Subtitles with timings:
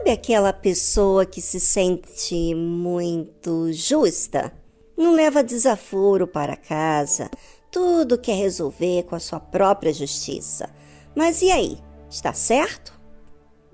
[0.00, 4.50] Sabe aquela pessoa que se sente muito justa?
[4.96, 7.30] Não leva desaforo para casa,
[7.70, 10.70] tudo quer resolver com a sua própria justiça.
[11.14, 11.76] Mas e aí?
[12.08, 12.98] Está certo?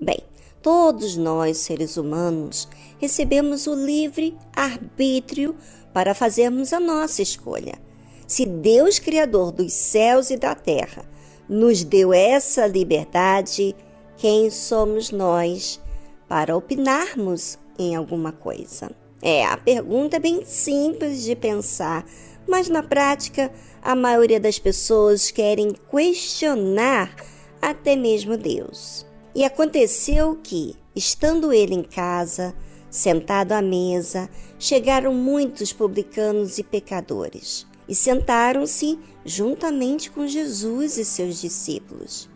[0.01, 0.19] Bem,
[0.61, 2.67] todos nós, seres humanos,
[2.99, 5.55] recebemos o livre arbítrio
[5.93, 7.79] para fazermos a nossa escolha.
[8.27, 11.05] Se Deus, Criador dos céus e da terra,
[11.47, 13.73] nos deu essa liberdade,
[14.17, 15.79] quem somos nós
[16.27, 18.91] para opinarmos em alguma coisa?
[19.21, 22.05] É, a pergunta é bem simples de pensar,
[22.47, 27.15] mas na prática a maioria das pessoas querem questionar
[27.61, 29.05] até mesmo Deus.
[29.33, 32.55] E aconteceu que, estando ele em casa,
[32.89, 41.39] sentado à mesa, chegaram muitos publicanos e pecadores e sentaram-se juntamente com Jesus e seus
[41.39, 42.29] discípulos.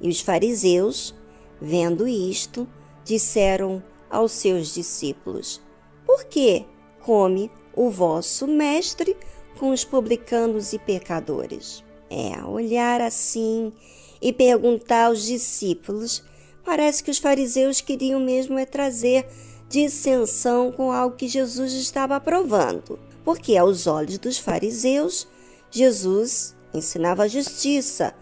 [0.00, 1.14] E os fariseus,
[1.60, 2.68] vendo isto,
[3.04, 5.60] disseram aos seus discípulos:
[6.06, 6.64] Por que
[7.00, 9.16] come o vosso mestre
[9.58, 11.84] com os publicanos e pecadores?
[12.10, 13.72] É, olhar assim
[14.20, 16.22] e perguntar aos discípulos,
[16.64, 19.26] parece que os fariseus queriam mesmo é trazer
[19.68, 25.26] dissensão com algo que Jesus estava aprovando, porque aos olhos dos fariseus,
[25.70, 28.14] Jesus ensinava a justiça,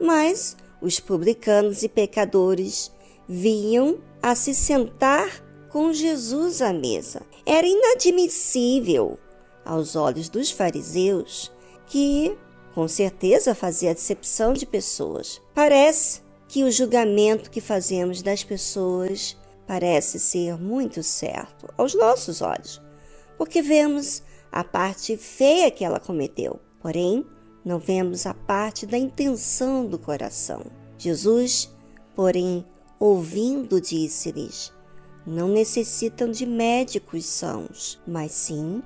[0.00, 2.92] mas os publicanos e pecadores
[3.28, 5.28] vinham a se sentar
[5.68, 7.22] com Jesus à mesa.
[7.46, 9.18] Era inadmissível
[9.64, 11.50] aos olhos dos fariseus
[11.86, 12.36] que,
[12.74, 15.40] com certeza, fazia acepção de pessoas.
[15.54, 22.82] Parece que o julgamento que fazemos das pessoas parece ser muito certo aos nossos olhos,
[23.38, 27.24] porque vemos a parte feia que ela cometeu, porém
[27.64, 30.62] não vemos a parte da intenção do coração.
[30.98, 31.72] Jesus,
[32.16, 32.66] porém,
[33.00, 34.72] ouvindo, disse-lhes:
[35.26, 38.82] Não necessitam de médicos sãos, mas sim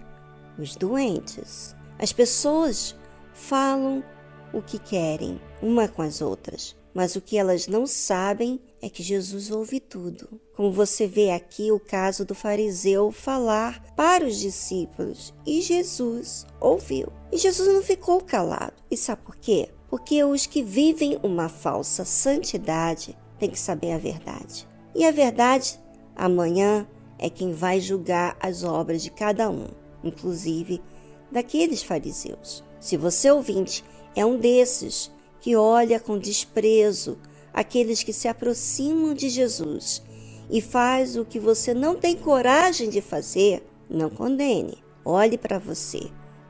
[0.56, 1.74] os doentes.
[1.98, 2.94] As pessoas
[3.32, 4.04] falam
[4.52, 9.02] o que querem uma com as outras, mas o que elas não sabem é que
[9.02, 10.40] Jesus ouve tudo.
[10.54, 17.08] Como você vê aqui o caso do fariseu falar para os discípulos e Jesus ouviu.
[17.32, 18.74] E Jesus não ficou calado.
[18.88, 19.70] E sabe por quê?
[19.88, 24.66] Porque os que vivem uma falsa santidade têm que saber a verdade.
[24.94, 25.78] E a verdade,
[26.16, 26.86] amanhã,
[27.18, 29.68] é quem vai julgar as obras de cada um,
[30.02, 30.82] inclusive
[31.30, 32.64] daqueles fariseus.
[32.80, 33.84] Se você ouvinte
[34.16, 35.10] é um desses
[35.40, 37.18] que olha com desprezo
[37.52, 40.02] aqueles que se aproximam de Jesus
[40.50, 44.82] e faz o que você não tem coragem de fazer, não condene.
[45.04, 46.00] Olhe para você.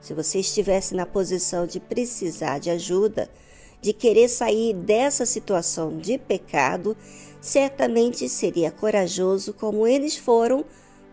[0.01, 3.29] Se você estivesse na posição de precisar de ajuda,
[3.85, 6.97] de querer sair dessa situação de pecado,
[7.39, 10.65] certamente seria corajoso como eles foram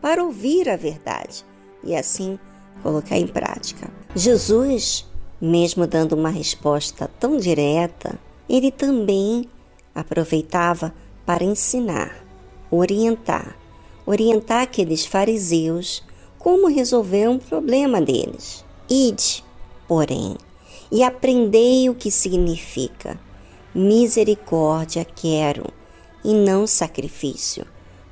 [0.01, 1.43] para ouvir a verdade
[1.83, 2.39] e assim
[2.81, 3.91] colocar em prática.
[4.15, 5.05] Jesus,
[5.41, 8.17] mesmo dando uma resposta tão direta,
[8.47, 9.49] ele também
[9.93, 10.93] aproveitava
[11.25, 12.25] para ensinar,
[12.71, 13.57] orientar,
[14.05, 16.01] orientar aqueles fariseus
[16.39, 18.63] como resolver um problema deles.
[18.89, 19.43] Ide,
[19.89, 20.37] porém,
[20.91, 23.19] e aprendei o que significa
[23.73, 25.65] misericórdia quero
[26.23, 27.65] e não sacrifício,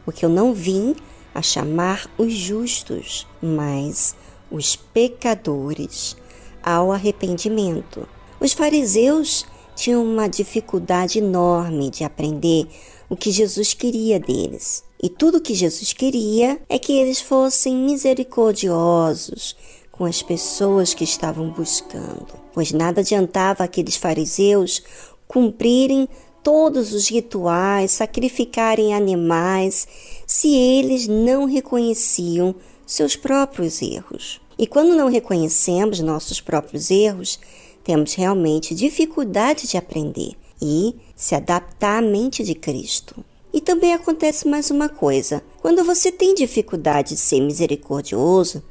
[0.05, 0.95] porque eu não vim
[1.35, 4.15] a chamar os justos, mas
[4.49, 6.15] os pecadores
[6.63, 8.07] ao arrependimento.
[8.39, 12.67] Os fariseus tinham uma dificuldade enorme de aprender
[13.09, 14.83] o que Jesus queria deles.
[15.01, 19.55] E tudo o que Jesus queria é que eles fossem misericordiosos
[19.99, 24.81] com as pessoas que estavam buscando, pois nada adiantava aqueles fariseus
[25.27, 26.07] cumprirem
[26.41, 29.85] todos os rituais, sacrificarem animais,
[30.25, 32.55] se eles não reconheciam
[32.87, 34.39] seus próprios erros.
[34.57, 37.37] E quando não reconhecemos nossos próprios erros,
[37.83, 40.31] temos realmente dificuldade de aprender
[40.61, 43.17] e se adaptar à mente de Cristo.
[43.51, 48.63] E também acontece mais uma coisa: quando você tem dificuldade de ser misericordioso,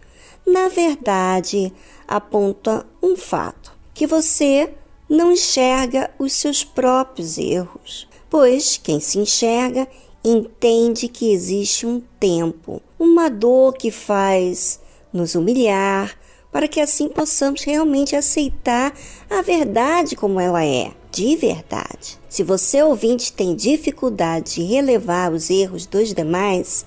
[0.48, 1.72] na verdade
[2.06, 4.72] aponta um fato: que você
[5.08, 8.08] não enxerga os seus próprios erros.
[8.28, 9.88] Pois quem se enxerga
[10.22, 14.80] entende que existe um tempo, uma dor que faz
[15.12, 16.14] nos humilhar,
[16.52, 18.94] para que assim possamos realmente aceitar
[19.30, 22.18] a verdade como ela é, de verdade.
[22.28, 26.84] Se você ouvinte tem dificuldade de relevar os erros dos demais,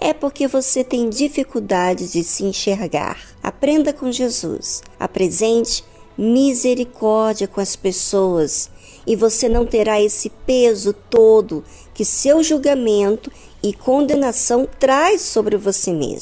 [0.00, 3.20] é porque você tem dificuldade de se enxergar.
[3.42, 4.82] Aprenda com Jesus.
[4.98, 5.84] Apresente
[6.16, 8.70] misericórdia com as pessoas
[9.06, 11.62] e você não terá esse peso todo
[11.92, 13.30] que seu julgamento
[13.62, 16.18] e condenação traz sobre você mesmo.